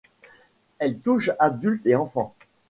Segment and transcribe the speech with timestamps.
[0.79, 2.33] Elle touche adultes et enfants.